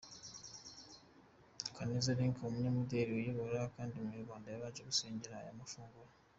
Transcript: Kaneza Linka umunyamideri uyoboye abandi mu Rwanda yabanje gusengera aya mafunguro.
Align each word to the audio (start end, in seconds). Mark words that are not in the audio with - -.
Kaneza 1.75 2.15
Linka 2.17 2.39
umunyamideri 2.45 3.09
uyoboye 3.19 3.57
abandi 3.67 3.95
mu 4.07 4.15
Rwanda 4.23 4.47
yabanje 4.53 4.81
gusengera 4.89 5.35
aya 5.37 5.59
mafunguro. 5.59 6.09